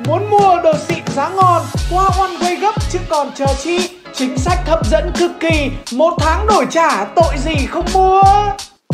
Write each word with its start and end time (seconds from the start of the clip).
Muốn 0.00 0.30
mua 0.30 0.60
đồ 0.62 0.72
xịn 0.88 1.04
giá 1.06 1.28
ngon, 1.28 1.62
qua 1.90 2.04
One 2.18 2.36
Way 2.40 2.60
gấp 2.60 2.74
chứ 2.90 2.98
còn 3.08 3.30
chờ 3.34 3.46
chi. 3.62 3.90
Chính 4.14 4.38
sách 4.38 4.58
hấp 4.66 4.86
dẫn 4.86 5.12
cực 5.18 5.30
kỳ, 5.40 5.70
một 5.92 6.14
tháng 6.18 6.46
đổi 6.46 6.66
trả, 6.70 7.04
tội 7.04 7.34
gì 7.38 7.66
không 7.66 7.84
mua. 7.94 8.22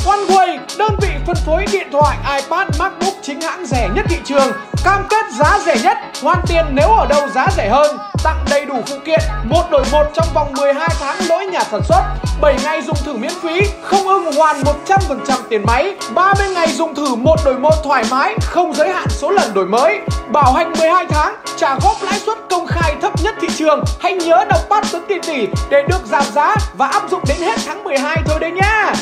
OneWay, 0.05 0.59
đơn 0.79 0.97
vị 1.01 1.09
phân 1.27 1.37
phối 1.47 1.65
điện 1.73 1.89
thoại, 1.93 2.17
iPad, 2.37 2.69
MacBook 2.79 3.15
chính 3.23 3.41
hãng 3.41 3.67
rẻ 3.67 3.89
nhất 3.95 4.07
thị 4.09 4.17
trường. 4.25 4.53
Cam 4.85 5.07
kết 5.09 5.27
giá 5.39 5.59
rẻ 5.67 5.77
nhất, 5.83 5.99
hoàn 6.23 6.39
tiền 6.49 6.65
nếu 6.73 6.89
ở 6.89 7.07
đâu 7.07 7.29
giá 7.29 7.47
rẻ 7.57 7.69
hơn. 7.69 7.97
Tặng 8.25 8.45
đầy 8.51 8.65
đủ 8.65 8.75
phụ 8.87 8.97
kiện, 9.05 9.21
một 9.45 9.71
đổi 9.71 9.85
một 9.93 10.05
trong 10.15 10.27
vòng 10.35 10.53
12 10.53 10.89
tháng 11.01 11.17
lỗi 11.29 11.47
nhà 11.47 11.61
sản 11.71 11.81
xuất. 11.89 12.03
7 12.41 12.57
ngày 12.65 12.83
dùng 12.83 12.97
thử 13.05 13.13
miễn 13.13 13.33
phí, 13.43 13.61
không 13.83 14.09
ưng 14.09 14.33
hoàn 14.33 14.63
100% 14.87 15.37
tiền 15.49 15.63
máy. 15.67 15.95
30 16.15 16.49
ngày 16.55 16.69
dùng 16.69 16.95
thử 16.95 17.15
một 17.15 17.37
đổi 17.45 17.59
một 17.59 17.75
thoải 17.85 18.05
mái, 18.11 18.35
không 18.43 18.75
giới 18.75 18.89
hạn 18.89 19.07
số 19.09 19.31
lần 19.31 19.55
đổi 19.55 19.67
mới. 19.67 20.01
Bảo 20.33 20.53
hành 20.53 20.73
12 20.79 21.07
tháng, 21.07 21.37
trả 21.57 21.75
góp 21.83 21.97
lãi 22.03 22.19
suất 22.19 22.39
công 22.51 22.67
khai 22.67 22.97
thấp 23.03 23.13
nhất 23.23 23.35
thị 23.41 23.49
trường. 23.57 23.85
Hãy 24.01 24.15
nhớ 24.15 24.45
đọc 24.49 24.61
bắt 24.69 24.85
tuấn 24.93 25.05
tiền 25.09 25.21
tỷ 25.27 25.47
để 25.71 25.83
được 25.89 26.07
giảm 26.07 26.25
giá 26.33 26.57
và 26.77 26.87
áp 26.87 27.03
dụng 27.11 27.23
đến 27.29 27.37
hết 27.41 27.59
tháng 27.67 27.85
12 27.85 28.23
thôi 28.27 28.39
đấy 28.41 28.51
nhá. 28.51 28.93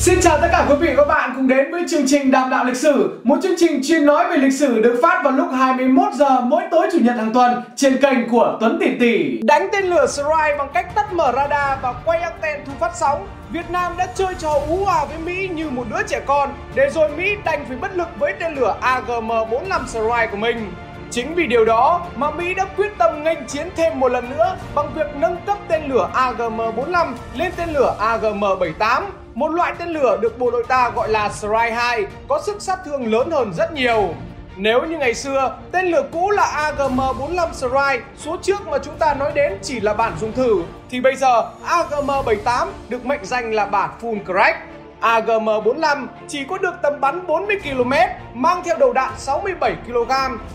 Xin 0.00 0.20
chào 0.20 0.38
tất 0.40 0.48
cả 0.52 0.66
quý 0.68 0.74
vị 0.80 0.88
và 0.88 0.94
các 0.96 1.08
bạn 1.08 1.32
cùng 1.36 1.48
đến 1.48 1.70
với 1.70 1.84
chương 1.88 2.02
trình 2.06 2.30
Đàm 2.30 2.50
đạo 2.50 2.64
lịch 2.64 2.76
sử, 2.76 3.20
một 3.24 3.36
chương 3.42 3.54
trình 3.58 3.80
chuyên 3.84 4.06
nói 4.06 4.30
về 4.30 4.36
lịch 4.36 4.52
sử 4.52 4.82
được 4.82 5.00
phát 5.02 5.20
vào 5.24 5.32
lúc 5.32 5.46
21 5.52 6.12
giờ 6.14 6.40
mỗi 6.40 6.62
tối 6.70 6.88
chủ 6.92 6.98
nhật 7.02 7.16
hàng 7.16 7.32
tuần 7.32 7.62
trên 7.76 7.96
kênh 8.02 8.28
của 8.28 8.56
Tuấn 8.60 8.78
Tỷ 8.80 8.98
Tỷ. 9.00 9.40
Đánh 9.42 9.68
tên 9.72 9.84
lửa 9.84 10.06
Sri 10.06 10.22
bằng 10.58 10.68
cách 10.74 10.94
tắt 10.94 11.12
mở 11.12 11.32
radar 11.36 11.78
và 11.82 11.94
quay 12.04 12.20
anten 12.20 12.60
thu 12.66 12.72
phát 12.80 12.90
sóng, 12.94 13.26
Việt 13.50 13.70
Nam 13.70 13.92
đã 13.98 14.06
chơi 14.14 14.34
trò 14.38 14.52
ú 14.68 14.84
hòa 14.84 15.04
với 15.04 15.18
Mỹ 15.18 15.48
như 15.54 15.70
một 15.70 15.84
đứa 15.90 16.02
trẻ 16.08 16.20
con, 16.26 16.50
để 16.74 16.90
rồi 16.94 17.08
Mỹ 17.16 17.36
đành 17.44 17.64
phải 17.68 17.76
bất 17.76 17.96
lực 17.96 18.08
với 18.18 18.34
tên 18.40 18.54
lửa 18.54 18.76
AGM-45 18.82 19.86
Sri 19.86 20.26
của 20.30 20.36
mình. 20.36 20.72
Chính 21.10 21.34
vì 21.34 21.46
điều 21.46 21.64
đó 21.64 22.06
mà 22.16 22.30
Mỹ 22.30 22.54
đã 22.54 22.64
quyết 22.76 22.98
tâm 22.98 23.24
nghênh 23.24 23.46
chiến 23.46 23.68
thêm 23.76 24.00
một 24.00 24.12
lần 24.12 24.30
nữa 24.30 24.56
bằng 24.74 24.94
việc 24.94 25.06
nâng 25.16 25.36
cấp 25.46 25.58
tên 25.68 25.82
lửa 25.88 26.10
AGM-45 26.14 27.06
lên 27.34 27.52
tên 27.56 27.68
lửa 27.72 27.94
AGM-78 28.00 29.02
một 29.38 29.48
loại 29.48 29.72
tên 29.78 29.88
lửa 29.88 30.18
được 30.20 30.38
bộ 30.38 30.50
đội 30.50 30.64
ta 30.68 30.90
gọi 30.90 31.08
là 31.08 31.28
Strike 31.28 31.70
2 31.70 32.06
có 32.28 32.42
sức 32.46 32.62
sát 32.62 32.78
thương 32.84 33.12
lớn 33.12 33.30
hơn 33.30 33.52
rất 33.56 33.72
nhiều. 33.72 34.14
Nếu 34.56 34.82
như 34.82 34.98
ngày 34.98 35.14
xưa, 35.14 35.58
tên 35.72 35.86
lửa 35.86 36.02
cũ 36.12 36.30
là 36.30 36.72
AGM-45 36.78 37.52
Strike, 37.52 38.04
số 38.16 38.36
trước 38.42 38.68
mà 38.68 38.78
chúng 38.78 38.96
ta 38.98 39.14
nói 39.14 39.32
đến 39.34 39.58
chỉ 39.62 39.80
là 39.80 39.94
bản 39.94 40.12
dùng 40.20 40.32
thử, 40.32 40.62
thì 40.90 41.00
bây 41.00 41.16
giờ 41.16 41.50
AGM-78 41.66 42.66
được 42.88 43.06
mệnh 43.06 43.24
danh 43.24 43.54
là 43.54 43.66
bản 43.66 43.90
Full 44.00 44.24
Crack. 44.24 44.58
AGM-45 45.00 46.06
chỉ 46.28 46.44
có 46.44 46.58
được 46.58 46.74
tầm 46.82 47.00
bắn 47.00 47.26
40 47.26 47.58
km, 47.64 47.92
mang 48.34 48.62
theo 48.64 48.76
đầu 48.78 48.92
đạn 48.92 49.12
67 49.16 49.74
kg, 49.86 50.12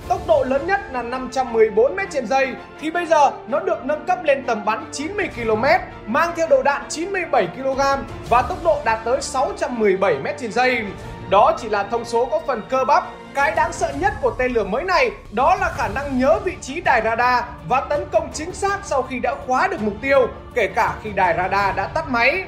tốc 0.07 0.21
độ 0.27 0.43
lớn 0.43 0.67
nhất 0.67 0.81
là 0.91 1.01
514 1.01 1.95
m 1.95 1.99
trên 2.11 2.27
giây 2.27 2.47
thì 2.81 2.91
bây 2.91 3.05
giờ 3.05 3.31
nó 3.47 3.59
được 3.59 3.85
nâng 3.85 4.05
cấp 4.05 4.23
lên 4.23 4.43
tầm 4.43 4.65
bắn 4.65 4.85
90 4.91 5.29
km, 5.35 5.63
mang 6.05 6.31
theo 6.35 6.47
đầu 6.49 6.63
đạn 6.63 6.81
97 6.89 7.47
kg 7.47 7.81
và 8.29 8.41
tốc 8.41 8.57
độ 8.63 8.81
đạt 8.85 8.99
tới 9.05 9.21
617 9.21 10.15
m 10.15 10.27
trên 10.39 10.51
giây. 10.51 10.85
Đó 11.29 11.57
chỉ 11.61 11.69
là 11.69 11.83
thông 11.83 12.05
số 12.05 12.25
có 12.25 12.39
phần 12.47 12.61
cơ 12.69 12.85
bắp. 12.85 13.03
Cái 13.33 13.51
đáng 13.51 13.73
sợ 13.73 13.93
nhất 13.99 14.13
của 14.21 14.31
tên 14.37 14.53
lửa 14.53 14.63
mới 14.63 14.83
này 14.83 15.11
đó 15.31 15.55
là 15.55 15.71
khả 15.77 15.87
năng 15.87 16.19
nhớ 16.19 16.39
vị 16.45 16.53
trí 16.61 16.81
đài 16.81 17.01
radar 17.03 17.43
và 17.69 17.81
tấn 17.81 18.05
công 18.11 18.29
chính 18.33 18.51
xác 18.51 18.79
sau 18.83 19.01
khi 19.01 19.19
đã 19.19 19.35
khóa 19.47 19.67
được 19.67 19.81
mục 19.81 19.93
tiêu, 20.01 20.27
kể 20.53 20.67
cả 20.67 20.93
khi 21.03 21.09
đài 21.09 21.33
radar 21.37 21.75
đã 21.75 21.87
tắt 21.87 22.09
máy. 22.09 22.43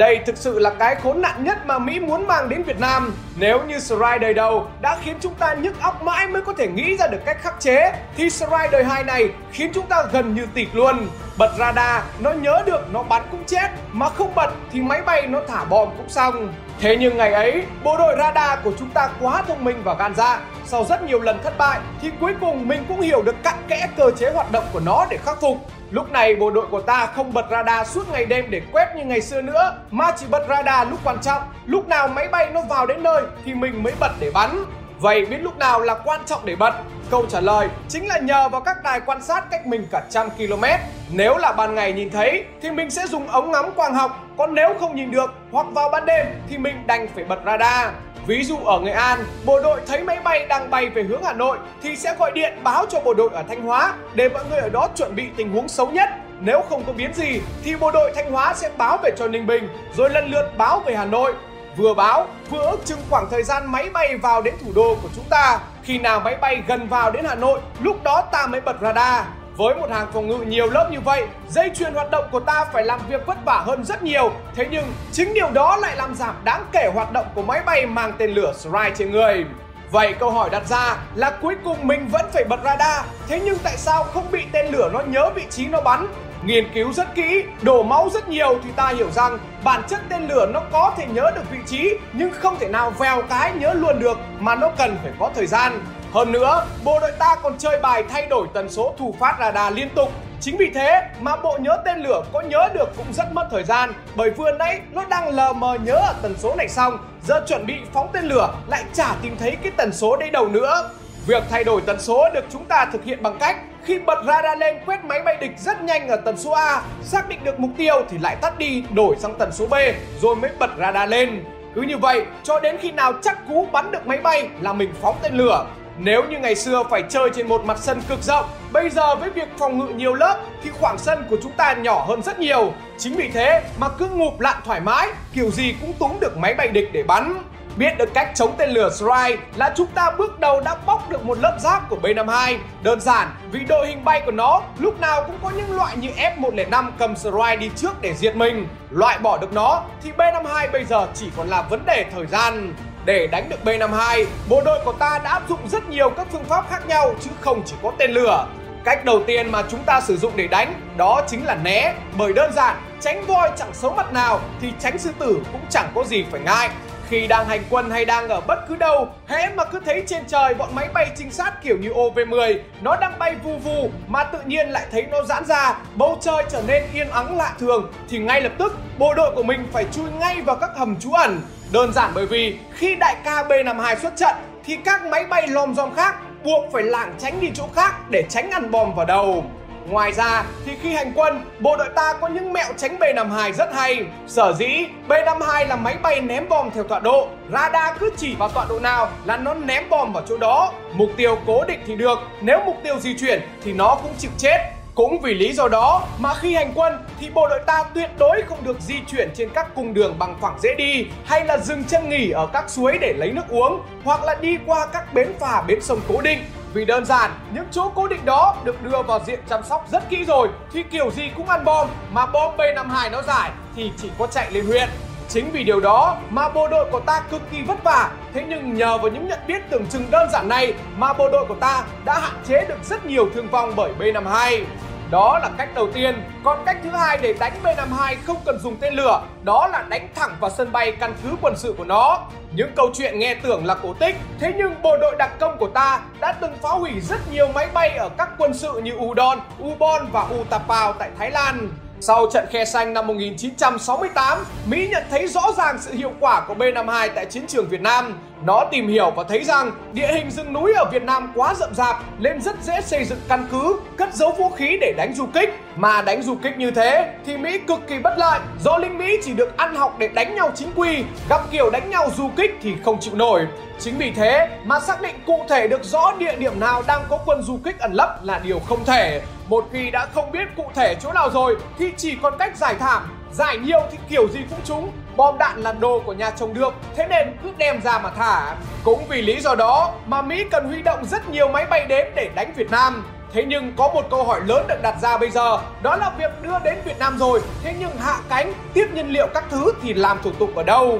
Đây 0.00 0.20
thực 0.26 0.36
sự 0.36 0.58
là 0.58 0.70
cái 0.70 0.94
khốn 0.94 1.20
nạn 1.20 1.44
nhất 1.44 1.66
mà 1.66 1.78
Mỹ 1.78 2.00
muốn 2.00 2.26
mang 2.26 2.48
đến 2.48 2.62
Việt 2.62 2.80
Nam. 2.80 3.14
Nếu 3.36 3.62
như 3.62 3.78
Strike 3.78 4.18
đời 4.18 4.34
đầu 4.34 4.68
đã 4.80 4.96
khiến 5.02 5.16
chúng 5.20 5.34
ta 5.34 5.54
nhức 5.54 5.80
óc 5.80 6.02
mãi 6.02 6.26
mới 6.26 6.42
có 6.42 6.52
thể 6.58 6.68
nghĩ 6.68 6.96
ra 6.96 7.06
được 7.06 7.18
cách 7.24 7.36
khắc 7.42 7.60
chế, 7.60 7.92
thì 8.16 8.30
Strike 8.30 8.68
đời 8.72 8.84
hai 8.84 9.04
này 9.04 9.28
khiến 9.52 9.70
chúng 9.74 9.86
ta 9.86 10.02
gần 10.12 10.34
như 10.34 10.46
tịt 10.54 10.68
luôn. 10.72 11.08
Bật 11.38 11.50
radar, 11.58 12.02
nó 12.20 12.30
nhớ 12.30 12.62
được 12.66 12.92
nó 12.92 13.02
bắn 13.02 13.22
cũng 13.30 13.44
chết, 13.44 13.70
mà 13.92 14.08
không 14.08 14.34
bật 14.34 14.50
thì 14.72 14.80
máy 14.80 15.02
bay 15.02 15.26
nó 15.26 15.40
thả 15.48 15.64
bom 15.64 15.88
cũng 15.96 16.08
xong. 16.08 16.52
Thế 16.80 16.96
nhưng 17.00 17.16
ngày 17.16 17.32
ấy, 17.32 17.62
bộ 17.84 17.96
đội 17.98 18.14
radar 18.18 18.58
của 18.64 18.72
chúng 18.78 18.90
ta 18.90 19.08
quá 19.20 19.42
thông 19.48 19.64
minh 19.64 19.82
và 19.84 19.94
gan 19.94 20.14
dạ. 20.14 20.40
Sau 20.66 20.84
rất 20.84 21.02
nhiều 21.02 21.20
lần 21.20 21.42
thất 21.42 21.58
bại 21.58 21.80
thì 22.02 22.10
cuối 22.20 22.34
cùng 22.40 22.68
mình 22.68 22.84
cũng 22.88 23.00
hiểu 23.00 23.22
được 23.22 23.42
cặn 23.42 23.56
kẽ 23.68 23.88
cơ 23.96 24.10
chế 24.18 24.30
hoạt 24.30 24.52
động 24.52 24.64
của 24.72 24.80
nó 24.80 25.06
để 25.10 25.18
khắc 25.24 25.40
phục. 25.40 25.56
Lúc 25.90 26.12
này 26.12 26.36
bộ 26.36 26.50
đội 26.50 26.66
của 26.66 26.80
ta 26.80 27.06
không 27.06 27.32
bật 27.32 27.46
radar 27.50 27.88
suốt 27.88 28.12
ngày 28.12 28.24
đêm 28.24 28.44
để 28.50 28.62
quét 28.72 28.88
như 28.96 29.04
ngày 29.04 29.20
xưa 29.20 29.42
nữa, 29.42 29.74
Mà 29.90 30.12
chỉ 30.16 30.26
bật 30.30 30.46
radar 30.48 30.88
lúc 30.88 30.98
quan 31.04 31.16
trọng. 31.22 31.42
Lúc 31.66 31.88
nào 31.88 32.08
máy 32.08 32.28
bay 32.28 32.50
nó 32.54 32.62
vào 32.62 32.86
đến 32.86 33.02
nơi 33.02 33.22
thì 33.44 33.54
mình 33.54 33.82
mới 33.82 33.92
bật 34.00 34.10
để 34.20 34.30
bắn. 34.34 34.64
Vậy 34.98 35.26
biết 35.26 35.38
lúc 35.40 35.58
nào 35.58 35.80
là 35.80 35.94
quan 36.04 36.20
trọng 36.26 36.40
để 36.44 36.56
bật? 36.56 36.74
Câu 37.10 37.26
trả 37.28 37.40
lời 37.40 37.68
chính 37.88 38.06
là 38.08 38.18
nhờ 38.18 38.48
vào 38.48 38.60
các 38.60 38.82
đài 38.82 39.00
quan 39.00 39.22
sát 39.22 39.50
cách 39.50 39.66
mình 39.66 39.86
cả 39.90 40.02
trăm 40.10 40.30
km. 40.30 40.64
Nếu 41.12 41.36
là 41.36 41.52
ban 41.52 41.74
ngày 41.74 41.92
nhìn 41.92 42.10
thấy 42.10 42.44
thì 42.62 42.70
mình 42.70 42.90
sẽ 42.90 43.06
dùng 43.06 43.28
ống 43.28 43.50
ngắm 43.50 43.72
quang 43.76 43.94
học, 43.94 44.24
Còn 44.38 44.54
nếu 44.54 44.74
không 44.80 44.96
nhìn 44.96 45.10
được 45.10 45.34
hoặc 45.52 45.66
vào 45.72 45.88
ban 45.90 46.06
đêm 46.06 46.26
thì 46.50 46.58
mình 46.58 46.86
đành 46.86 47.08
phải 47.14 47.24
bật 47.24 47.38
radar. 47.46 47.88
Ví 48.26 48.44
dụ 48.44 48.56
ở 48.56 48.80
Nghệ 48.80 48.92
An, 48.92 49.24
bộ 49.44 49.60
đội 49.60 49.80
thấy 49.86 50.02
máy 50.02 50.18
bay 50.24 50.46
đang 50.46 50.70
bay 50.70 50.88
về 50.88 51.02
hướng 51.02 51.22
Hà 51.22 51.32
Nội 51.32 51.58
thì 51.82 51.96
sẽ 51.96 52.14
gọi 52.18 52.32
điện 52.32 52.52
báo 52.62 52.86
cho 52.90 53.00
bộ 53.00 53.14
đội 53.14 53.30
ở 53.32 53.42
Thanh 53.48 53.62
Hóa 53.62 53.94
để 54.14 54.28
mọi 54.28 54.44
người 54.50 54.60
ở 54.60 54.68
đó 54.68 54.88
chuẩn 54.96 55.16
bị 55.16 55.24
tình 55.36 55.52
huống 55.52 55.68
xấu 55.68 55.90
nhất. 55.90 56.08
Nếu 56.40 56.62
không 56.68 56.84
có 56.86 56.92
biến 56.92 57.14
gì 57.14 57.40
thì 57.64 57.76
bộ 57.76 57.90
đội 57.90 58.12
Thanh 58.14 58.32
Hóa 58.32 58.54
sẽ 58.54 58.70
báo 58.76 58.98
về 59.02 59.10
cho 59.16 59.28
Ninh 59.28 59.46
Bình 59.46 59.68
rồi 59.96 60.10
lần 60.10 60.30
lượt 60.30 60.52
báo 60.58 60.80
về 60.86 60.94
Hà 60.94 61.04
Nội. 61.04 61.34
Vừa 61.76 61.94
báo, 61.94 62.26
vừa 62.50 62.62
ước 62.62 62.78
chừng 62.84 63.00
khoảng 63.10 63.28
thời 63.30 63.42
gian 63.42 63.72
máy 63.72 63.90
bay 63.90 64.16
vào 64.16 64.42
đến 64.42 64.54
thủ 64.64 64.72
đô 64.74 64.96
của 65.02 65.08
chúng 65.16 65.24
ta. 65.30 65.58
Khi 65.82 65.98
nào 65.98 66.20
máy 66.20 66.36
bay 66.40 66.62
gần 66.66 66.88
vào 66.88 67.10
đến 67.10 67.24
Hà 67.24 67.34
Nội, 67.34 67.60
lúc 67.80 68.02
đó 68.02 68.22
ta 68.32 68.46
mới 68.46 68.60
bật 68.60 68.76
radar. 68.80 69.24
Với 69.60 69.74
một 69.74 69.90
hàng 69.90 70.06
phòng 70.12 70.28
ngự 70.28 70.36
nhiều 70.36 70.70
lớp 70.70 70.88
như 70.92 71.00
vậy, 71.00 71.26
dây 71.48 71.70
chuyền 71.74 71.94
hoạt 71.94 72.10
động 72.10 72.24
của 72.32 72.40
ta 72.40 72.64
phải 72.72 72.84
làm 72.84 73.00
việc 73.08 73.26
vất 73.26 73.44
vả 73.44 73.62
hơn 73.66 73.84
rất 73.84 74.02
nhiều. 74.02 74.32
Thế 74.54 74.66
nhưng, 74.70 74.84
chính 75.12 75.34
điều 75.34 75.50
đó 75.50 75.76
lại 75.76 75.96
làm 75.96 76.14
giảm 76.14 76.34
đáng 76.44 76.64
kể 76.72 76.90
hoạt 76.94 77.12
động 77.12 77.26
của 77.34 77.42
máy 77.42 77.62
bay 77.66 77.86
mang 77.86 78.12
tên 78.18 78.30
lửa 78.30 78.52
Strike 78.58 78.92
trên 78.96 79.10
người. 79.10 79.44
Vậy 79.90 80.14
câu 80.18 80.30
hỏi 80.30 80.50
đặt 80.50 80.66
ra 80.66 80.96
là 81.14 81.30
cuối 81.42 81.54
cùng 81.64 81.86
mình 81.86 82.08
vẫn 82.08 82.26
phải 82.32 82.44
bật 82.44 82.60
radar 82.64 83.04
Thế 83.28 83.40
nhưng 83.44 83.58
tại 83.62 83.76
sao 83.76 84.04
không 84.04 84.30
bị 84.30 84.42
tên 84.52 84.66
lửa 84.66 84.90
nó 84.92 85.00
nhớ 85.00 85.30
vị 85.34 85.42
trí 85.50 85.66
nó 85.66 85.80
bắn 85.80 86.06
Nghiên 86.44 86.72
cứu 86.74 86.92
rất 86.92 87.14
kỹ, 87.14 87.44
đổ 87.62 87.82
máu 87.82 88.08
rất 88.12 88.28
nhiều 88.28 88.58
thì 88.64 88.70
ta 88.76 88.92
hiểu 88.96 89.10
rằng 89.10 89.38
bản 89.64 89.82
chất 89.88 90.00
tên 90.08 90.28
lửa 90.28 90.46
nó 90.54 90.62
có 90.72 90.94
thể 90.96 91.06
nhớ 91.12 91.30
được 91.34 91.50
vị 91.50 91.58
trí 91.66 91.94
nhưng 92.12 92.30
không 92.32 92.56
thể 92.58 92.68
nào 92.68 92.90
vèo 92.90 93.22
cái 93.22 93.52
nhớ 93.54 93.74
luôn 93.74 93.98
được 93.98 94.18
mà 94.38 94.54
nó 94.54 94.70
cần 94.78 94.96
phải 95.02 95.12
có 95.18 95.30
thời 95.34 95.46
gian. 95.46 95.80
Hơn 96.12 96.32
nữa, 96.32 96.66
bộ 96.84 97.00
đội 97.00 97.12
ta 97.18 97.36
còn 97.42 97.58
chơi 97.58 97.80
bài 97.80 98.04
thay 98.08 98.26
đổi 98.26 98.46
tần 98.54 98.68
số 98.68 98.94
thu 98.98 99.14
phát 99.20 99.36
radar 99.40 99.74
liên 99.74 99.88
tục 99.94 100.08
Chính 100.40 100.56
vì 100.56 100.70
thế 100.74 101.02
mà 101.20 101.36
bộ 101.36 101.58
nhớ 101.60 101.78
tên 101.84 101.98
lửa 101.98 102.22
có 102.32 102.40
nhớ 102.40 102.68
được 102.74 102.96
cũng 102.96 103.12
rất 103.12 103.32
mất 103.32 103.48
thời 103.50 103.64
gian 103.64 103.92
Bởi 104.16 104.30
vừa 104.30 104.52
nãy 104.52 104.80
nó 104.92 105.04
đang 105.10 105.28
lờ 105.28 105.52
mờ 105.52 105.76
nhớ 105.84 105.94
ở 105.94 106.14
tần 106.22 106.34
số 106.38 106.54
này 106.54 106.68
xong 106.68 106.98
Giờ 107.22 107.44
chuẩn 107.46 107.66
bị 107.66 107.74
phóng 107.92 108.08
tên 108.12 108.24
lửa 108.24 108.54
lại 108.66 108.84
chả 108.92 109.14
tìm 109.22 109.36
thấy 109.38 109.56
cái 109.62 109.72
tần 109.76 109.92
số 109.92 110.16
đấy 110.16 110.30
đâu 110.30 110.48
nữa 110.48 110.90
Việc 111.26 111.42
thay 111.50 111.64
đổi 111.64 111.80
tần 111.86 112.00
số 112.00 112.30
được 112.34 112.44
chúng 112.50 112.64
ta 112.64 112.86
thực 112.92 113.04
hiện 113.04 113.22
bằng 113.22 113.36
cách 113.40 113.56
khi 113.84 113.98
bật 113.98 114.18
radar 114.26 114.58
lên 114.58 114.76
quét 114.86 115.04
máy 115.04 115.22
bay 115.22 115.36
địch 115.40 115.58
rất 115.58 115.82
nhanh 115.82 116.08
ở 116.08 116.16
tần 116.16 116.36
số 116.36 116.50
A, 116.50 116.82
xác 117.02 117.28
định 117.28 117.38
được 117.44 117.60
mục 117.60 117.70
tiêu 117.76 117.94
thì 118.10 118.18
lại 118.18 118.36
tắt 118.36 118.58
đi, 118.58 118.84
đổi 118.94 119.16
sang 119.18 119.34
tần 119.38 119.52
số 119.52 119.66
B 119.66 119.74
rồi 120.20 120.36
mới 120.36 120.50
bật 120.58 120.70
radar 120.78 121.10
lên. 121.10 121.44
Cứ 121.74 121.82
như 121.82 121.98
vậy 121.98 122.26
cho 122.42 122.60
đến 122.60 122.76
khi 122.80 122.90
nào 122.90 123.12
chắc 123.22 123.48
cú 123.48 123.66
bắn 123.72 123.90
được 123.90 124.06
máy 124.06 124.18
bay 124.18 124.48
là 124.60 124.72
mình 124.72 124.92
phóng 125.02 125.16
tên 125.22 125.34
lửa. 125.34 125.66
Nếu 126.02 126.24
như 126.24 126.38
ngày 126.38 126.54
xưa 126.54 126.82
phải 126.90 127.02
chơi 127.08 127.30
trên 127.34 127.48
một 127.48 127.64
mặt 127.64 127.78
sân 127.80 128.02
cực 128.08 128.22
rộng, 128.22 128.44
bây 128.72 128.90
giờ 128.90 129.16
với 129.16 129.30
việc 129.30 129.48
phòng 129.58 129.78
ngự 129.78 129.86
nhiều 129.86 130.14
lớp 130.14 130.40
thì 130.62 130.70
khoảng 130.80 130.98
sân 130.98 131.24
của 131.30 131.36
chúng 131.42 131.52
ta 131.52 131.72
nhỏ 131.72 132.04
hơn 132.08 132.22
rất 132.22 132.38
nhiều. 132.38 132.72
Chính 132.98 133.14
vì 133.14 133.30
thế 133.34 133.62
mà 133.78 133.88
cứ 133.88 134.08
ngụp 134.08 134.40
lặn 134.40 134.56
thoải 134.64 134.80
mái, 134.80 135.08
kiểu 135.32 135.50
gì 135.50 135.74
cũng 135.80 135.92
túng 135.92 136.20
được 136.20 136.38
máy 136.38 136.54
bay 136.54 136.68
địch 136.68 136.90
để 136.92 137.02
bắn. 137.02 137.42
Biết 137.76 137.98
được 137.98 138.14
cách 138.14 138.30
chống 138.34 138.54
tên 138.58 138.70
lửa 138.70 138.90
Strike 138.90 139.42
là 139.56 139.74
chúng 139.76 139.86
ta 139.86 140.10
bước 140.18 140.40
đầu 140.40 140.60
đã 140.60 140.76
bóc 140.86 141.10
được 141.10 141.24
một 141.24 141.38
lớp 141.38 141.56
giáp 141.60 141.88
của 141.88 141.96
B-52. 142.02 142.56
Đơn 142.82 143.00
giản 143.00 143.28
vì 143.52 143.60
đội 143.60 143.86
hình 143.86 144.04
bay 144.04 144.22
của 144.26 144.32
nó 144.32 144.62
lúc 144.78 145.00
nào 145.00 145.24
cũng 145.26 145.36
có 145.42 145.50
những 145.50 145.76
loại 145.76 145.96
như 145.96 146.08
F-105 146.16 146.90
cầm 146.98 147.16
Strike 147.16 147.56
đi 147.56 147.70
trước 147.76 148.00
để 148.00 148.14
diệt 148.14 148.36
mình. 148.36 148.66
Loại 148.90 149.18
bỏ 149.18 149.38
được 149.38 149.52
nó 149.52 149.82
thì 150.02 150.10
B-52 150.16 150.72
bây 150.72 150.84
giờ 150.84 151.06
chỉ 151.14 151.30
còn 151.36 151.48
là 151.48 151.62
vấn 151.62 151.84
đề 151.86 152.04
thời 152.14 152.26
gian. 152.26 152.74
Để 153.04 153.26
đánh 153.26 153.48
được 153.48 153.56
B-52, 153.64 154.24
bộ 154.48 154.62
đội 154.64 154.80
của 154.84 154.92
ta 154.92 155.20
đã 155.24 155.30
áp 155.30 155.42
dụng 155.48 155.68
rất 155.68 155.88
nhiều 155.88 156.10
các 156.10 156.26
phương 156.32 156.44
pháp 156.44 156.70
khác 156.70 156.86
nhau 156.86 157.14
chứ 157.20 157.30
không 157.40 157.62
chỉ 157.66 157.76
có 157.82 157.92
tên 157.98 158.10
lửa. 158.10 158.46
Cách 158.84 159.04
đầu 159.04 159.22
tiên 159.26 159.50
mà 159.50 159.62
chúng 159.68 159.82
ta 159.82 160.00
sử 160.00 160.16
dụng 160.16 160.32
để 160.36 160.46
đánh 160.46 160.80
đó 160.96 161.22
chính 161.28 161.46
là 161.46 161.54
né 161.54 161.94
Bởi 162.18 162.32
đơn 162.32 162.52
giản, 162.52 162.76
tránh 163.00 163.26
voi 163.26 163.50
chẳng 163.56 163.74
xấu 163.74 163.92
mặt 163.92 164.12
nào 164.12 164.40
thì 164.60 164.72
tránh 164.80 164.98
sư 164.98 165.10
tử 165.18 165.40
cũng 165.52 165.60
chẳng 165.70 165.92
có 165.94 166.04
gì 166.04 166.24
phải 166.30 166.40
ngại 166.40 166.70
khi 167.10 167.26
đang 167.26 167.46
hành 167.46 167.62
quân 167.70 167.90
hay 167.90 168.04
đang 168.04 168.28
ở 168.28 168.40
bất 168.40 168.68
cứ 168.68 168.76
đâu, 168.76 169.08
hễ 169.26 169.48
mà 169.54 169.64
cứ 169.64 169.80
thấy 169.84 170.02
trên 170.06 170.24
trời 170.26 170.54
bọn 170.54 170.74
máy 170.74 170.88
bay 170.94 171.10
trinh 171.16 171.30
sát 171.30 171.62
kiểu 171.62 171.76
như 171.78 171.88
OV-10 171.88 172.58
nó 172.80 172.96
đang 172.96 173.18
bay 173.18 173.34
vù 173.44 173.58
vù 173.58 173.90
mà 174.08 174.24
tự 174.24 174.38
nhiên 174.46 174.70
lại 174.70 174.86
thấy 174.90 175.02
nó 175.02 175.22
giãn 175.22 175.44
ra, 175.44 175.78
bầu 175.94 176.18
trời 176.20 176.44
trở 176.50 176.62
nên 176.66 176.82
yên 176.94 177.10
ắng 177.10 177.36
lạ 177.36 177.54
thường 177.58 177.92
thì 178.08 178.18
ngay 178.18 178.40
lập 178.40 178.52
tức 178.58 178.78
bộ 178.98 179.14
đội 179.14 179.34
của 179.34 179.42
mình 179.42 179.66
phải 179.72 179.84
chui 179.92 180.10
ngay 180.20 180.40
vào 180.40 180.56
các 180.56 180.70
hầm 180.76 181.00
trú 181.00 181.12
ẩn. 181.12 181.40
Đơn 181.72 181.92
giản 181.92 182.10
bởi 182.14 182.26
vì 182.26 182.58
khi 182.74 182.94
đại 182.94 183.16
ca 183.24 183.42
B52 183.42 183.96
xuất 183.96 184.16
trận 184.16 184.36
thì 184.64 184.76
các 184.84 185.06
máy 185.06 185.24
bay 185.24 185.48
lom 185.48 185.74
dom 185.74 185.94
khác 185.94 186.16
buộc 186.44 186.72
phải 186.72 186.82
lảng 186.82 187.14
tránh 187.18 187.40
đi 187.40 187.50
chỗ 187.54 187.64
khác 187.74 188.10
để 188.10 188.24
tránh 188.28 188.50
ăn 188.50 188.70
bom 188.70 188.94
vào 188.94 189.06
đầu. 189.06 189.44
Ngoài 189.88 190.12
ra 190.12 190.44
thì 190.66 190.72
khi 190.82 190.92
hành 190.92 191.12
quân, 191.14 191.44
bộ 191.60 191.76
đội 191.76 191.88
ta 191.94 192.14
có 192.20 192.28
những 192.28 192.52
mẹo 192.52 192.72
tránh 192.76 192.96
B-52 192.98 193.52
rất 193.52 193.74
hay. 193.74 194.04
Sở 194.26 194.52
dĩ 194.52 194.84
B-52 195.08 195.68
là 195.68 195.76
máy 195.76 195.96
bay 196.02 196.20
ném 196.20 196.48
bom 196.48 196.70
theo 196.70 196.84
tọa 196.84 197.00
độ, 197.00 197.28
radar 197.52 197.98
cứ 197.98 198.10
chỉ 198.16 198.34
vào 198.34 198.48
tọa 198.48 198.66
độ 198.68 198.78
nào 198.78 199.08
là 199.24 199.36
nó 199.36 199.54
ném 199.54 199.88
bom 199.88 200.12
vào 200.12 200.22
chỗ 200.28 200.36
đó. 200.36 200.72
Mục 200.92 201.10
tiêu 201.16 201.38
cố 201.46 201.64
định 201.64 201.80
thì 201.86 201.96
được, 201.96 202.18
nếu 202.40 202.58
mục 202.66 202.76
tiêu 202.82 203.00
di 203.00 203.18
chuyển 203.18 203.40
thì 203.64 203.72
nó 203.72 203.94
cũng 204.02 204.12
chịu 204.18 204.30
chết. 204.38 204.58
Cũng 204.94 205.20
vì 205.20 205.34
lý 205.34 205.52
do 205.52 205.68
đó 205.68 206.02
mà 206.18 206.34
khi 206.34 206.54
hành 206.54 206.72
quân 206.74 206.98
thì 207.20 207.30
bộ 207.30 207.48
đội 207.48 207.60
ta 207.66 207.84
tuyệt 207.94 208.10
đối 208.18 208.42
không 208.42 208.64
được 208.64 208.80
di 208.80 208.94
chuyển 209.06 209.30
trên 209.34 209.50
các 209.54 209.74
cung 209.74 209.94
đường 209.94 210.18
bằng 210.18 210.36
phẳng 210.40 210.58
dễ 210.62 210.74
đi 210.74 211.06
hay 211.24 211.44
là 211.44 211.58
dừng 211.58 211.84
chân 211.84 212.08
nghỉ 212.08 212.30
ở 212.30 212.46
các 212.52 212.70
suối 212.70 212.98
để 213.00 213.12
lấy 213.12 213.30
nước 213.32 213.48
uống 213.48 213.82
hoặc 214.04 214.24
là 214.24 214.34
đi 214.40 214.58
qua 214.66 214.86
các 214.86 215.14
bến 215.14 215.32
phà 215.40 215.62
bến 215.62 215.80
sông 215.80 216.00
cố 216.08 216.20
định 216.20 216.38
vì 216.74 216.84
đơn 216.84 217.04
giản, 217.04 217.30
những 217.54 217.66
chỗ 217.70 217.92
cố 217.94 218.08
định 218.08 218.24
đó 218.24 218.56
được 218.64 218.82
đưa 218.82 219.02
vào 219.02 219.20
diện 219.26 219.40
chăm 219.48 219.64
sóc 219.64 219.86
rất 219.92 220.08
kỹ 220.08 220.24
rồi 220.24 220.48
thì 220.72 220.82
kiểu 220.82 221.10
gì 221.10 221.30
cũng 221.36 221.48
ăn 221.48 221.64
bom 221.64 221.88
mà 222.10 222.26
bom 222.26 222.56
B52 222.56 223.10
nó 223.10 223.22
giải 223.22 223.50
thì 223.76 223.92
chỉ 223.96 224.10
có 224.18 224.26
chạy 224.26 224.50
lên 224.50 224.66
huyện. 224.66 224.88
Chính 225.28 225.50
vì 225.50 225.64
điều 225.64 225.80
đó 225.80 226.16
mà 226.30 226.48
bộ 226.48 226.68
đội 226.68 226.90
của 226.92 227.00
ta 227.00 227.22
cực 227.30 227.40
kỳ 227.50 227.62
vất 227.62 227.84
vả 227.84 228.10
Thế 228.34 228.44
nhưng 228.48 228.74
nhờ 228.74 228.98
vào 228.98 229.08
những 229.08 229.28
nhận 229.28 229.38
biết 229.46 229.62
tưởng 229.70 229.86
chừng 229.86 230.10
đơn 230.10 230.30
giản 230.32 230.48
này 230.48 230.74
mà 230.96 231.12
bộ 231.12 231.28
đội 231.30 231.44
của 231.46 231.54
ta 231.54 231.84
đã 232.04 232.18
hạn 232.20 232.42
chế 232.48 232.66
được 232.68 232.84
rất 232.84 233.04
nhiều 233.06 233.28
thương 233.34 233.48
vong 233.48 233.72
bởi 233.76 233.92
B-52 233.98 234.64
đó 235.10 235.38
là 235.42 235.50
cách 235.58 235.74
đầu 235.74 235.88
tiên. 235.92 236.22
Còn 236.44 236.58
cách 236.66 236.76
thứ 236.84 236.90
hai 236.90 237.18
để 237.22 237.34
đánh 237.40 237.52
B-52 237.62 238.16
không 238.26 238.36
cần 238.44 238.58
dùng 238.58 238.76
tên 238.76 238.94
lửa, 238.94 239.22
đó 239.42 239.68
là 239.72 239.84
đánh 239.88 240.08
thẳng 240.14 240.36
vào 240.40 240.50
sân 240.50 240.72
bay 240.72 240.92
căn 240.92 241.14
cứ 241.22 241.28
quân 241.40 241.54
sự 241.56 241.74
của 241.78 241.84
nó. 241.84 242.26
Những 242.56 242.70
câu 242.76 242.90
chuyện 242.94 243.18
nghe 243.18 243.34
tưởng 243.34 243.66
là 243.66 243.74
cổ 243.74 243.94
tích, 243.94 244.16
thế 244.38 244.54
nhưng 244.58 244.82
bộ 244.82 244.96
đội 244.96 245.16
đặc 245.18 245.30
công 245.38 245.58
của 245.58 245.68
ta 245.68 246.02
đã 246.20 246.32
từng 246.32 246.52
phá 246.62 246.68
hủy 246.68 247.00
rất 247.00 247.20
nhiều 247.32 247.48
máy 247.54 247.68
bay 247.74 247.90
ở 247.90 248.08
các 248.18 248.28
quân 248.38 248.54
sự 248.54 248.80
như 248.84 248.92
Udon, 248.96 249.38
Ubon 249.62 250.06
và 250.12 250.28
Utapao 250.40 250.92
tại 250.92 251.10
Thái 251.18 251.30
Lan. 251.30 251.68
Sau 252.02 252.26
trận 252.32 252.46
khe 252.50 252.64
xanh 252.64 252.92
năm 252.92 253.06
1968, 253.06 254.38
Mỹ 254.66 254.88
nhận 254.90 255.02
thấy 255.10 255.28
rõ 255.28 255.42
ràng 255.56 255.78
sự 255.80 255.94
hiệu 255.94 256.12
quả 256.20 256.44
của 256.48 256.54
B-52 256.54 257.08
tại 257.14 257.26
chiến 257.26 257.46
trường 257.46 257.68
Việt 257.68 257.80
Nam. 257.80 258.18
Nó 258.44 258.64
tìm 258.70 258.88
hiểu 258.88 259.10
và 259.10 259.24
thấy 259.28 259.44
rằng 259.44 259.72
địa 259.92 260.06
hình 260.06 260.30
rừng 260.30 260.52
núi 260.52 260.74
ở 260.74 260.84
Việt 260.92 261.02
Nam 261.02 261.32
quá 261.34 261.54
rậm 261.54 261.74
rạp 261.74 261.96
nên 262.18 262.40
rất 262.40 262.62
dễ 262.62 262.80
xây 262.80 263.04
dựng 263.04 263.18
căn 263.28 263.46
cứ, 263.50 263.80
cất 263.96 264.14
giấu 264.14 264.32
vũ 264.32 264.50
khí 264.50 264.78
để 264.80 264.94
đánh 264.96 265.14
du 265.14 265.26
kích. 265.34 265.54
Mà 265.76 266.02
đánh 266.02 266.22
du 266.22 266.34
kích 266.42 266.58
như 266.58 266.70
thế 266.70 267.14
thì 267.26 267.36
Mỹ 267.36 267.58
cực 267.58 267.80
kỳ 267.88 267.98
bất 267.98 268.14
lợi 268.18 268.40
do 268.64 268.78
lính 268.78 268.98
Mỹ 268.98 269.16
chỉ 269.24 269.32
được 269.32 269.56
ăn 269.56 269.74
học 269.74 269.96
để 269.98 270.08
đánh 270.08 270.34
nhau 270.34 270.50
chính 270.54 270.68
quy, 270.76 271.04
gặp 271.28 271.40
kiểu 271.50 271.70
đánh 271.70 271.90
nhau 271.90 272.10
du 272.16 272.30
kích 272.36 272.58
thì 272.62 272.74
không 272.84 273.00
chịu 273.00 273.14
nổi. 273.14 273.46
Chính 273.78 273.98
vì 273.98 274.10
thế 274.10 274.48
mà 274.64 274.80
xác 274.80 275.02
định 275.02 275.14
cụ 275.26 275.44
thể 275.48 275.68
được 275.68 275.84
rõ 275.84 276.12
địa 276.18 276.36
điểm 276.36 276.60
nào 276.60 276.82
đang 276.86 277.02
có 277.08 277.18
quân 277.26 277.42
du 277.42 277.58
kích 277.64 277.78
ẩn 277.78 277.92
lấp 277.92 278.24
là 278.24 278.40
điều 278.44 278.58
không 278.58 278.84
thể. 278.84 279.20
Một 279.50 279.64
khi 279.72 279.90
đã 279.90 280.06
không 280.14 280.32
biết 280.32 280.48
cụ 280.56 280.64
thể 280.74 280.94
chỗ 280.94 281.12
nào 281.12 281.30
rồi 281.30 281.56
thì 281.78 281.92
chỉ 281.96 282.16
còn 282.22 282.34
cách 282.38 282.56
giải 282.56 282.74
thảm 282.74 283.16
Giải 283.32 283.58
nhiều 283.58 283.80
thì 283.92 283.98
kiểu 284.08 284.28
gì 284.28 284.40
cũng 284.50 284.58
trúng. 284.64 284.90
Bom 285.16 285.38
đạn 285.38 285.62
là 285.62 285.72
đồ 285.72 286.02
của 286.06 286.12
nhà 286.12 286.30
chồng 286.30 286.54
được 286.54 286.74
Thế 286.96 287.06
nên 287.10 287.36
cứ 287.42 287.50
đem 287.58 287.80
ra 287.80 287.98
mà 287.98 288.10
thả. 288.10 288.56
Cũng 288.84 289.04
vì 289.08 289.22
lý 289.22 289.40
do 289.40 289.54
đó 289.54 289.92
mà 290.06 290.22
Mỹ 290.22 290.44
cần 290.50 290.68
huy 290.68 290.82
động 290.82 291.04
rất 291.04 291.28
nhiều 291.28 291.48
máy 291.48 291.66
bay 291.66 291.86
đến 291.86 292.06
để 292.14 292.30
đánh 292.34 292.52
Việt 292.56 292.70
Nam. 292.70 293.04
Thế 293.32 293.44
nhưng 293.48 293.72
có 293.76 293.90
một 293.94 294.10
câu 294.10 294.24
hỏi 294.24 294.40
lớn 294.46 294.66
được 294.68 294.82
đặt 294.82 294.94
ra 295.02 295.18
bây 295.18 295.30
giờ 295.30 295.58
Đó 295.82 295.96
là 295.96 296.10
việc 296.18 296.42
đưa 296.42 296.58
đến 296.64 296.78
Việt 296.84 296.98
Nam 296.98 297.18
rồi 297.18 297.40
Thế 297.62 297.74
nhưng 297.80 297.90
hạ 297.96 298.18
cánh, 298.28 298.52
tiếp 298.74 298.86
nhiên 298.94 299.08
liệu 299.08 299.26
các 299.34 299.44
thứ 299.50 299.72
thì 299.82 299.94
làm 299.94 300.18
thủ 300.22 300.30
tục 300.38 300.54
ở 300.54 300.62
đâu? 300.62 300.98